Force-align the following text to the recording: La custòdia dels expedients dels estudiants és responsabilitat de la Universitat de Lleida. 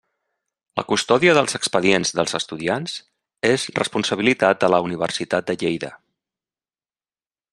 La 0.79 0.83
custòdia 0.91 1.35
dels 1.37 1.57
expedients 1.59 2.13
dels 2.19 2.33
estudiants 2.39 2.95
és 3.51 3.67
responsabilitat 3.81 4.65
de 4.65 4.73
la 4.75 4.81
Universitat 4.89 5.51
de 5.51 5.59
Lleida. 5.65 5.95